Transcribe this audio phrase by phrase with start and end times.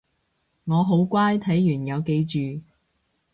[0.63, 2.63] 我好乖睇完有記住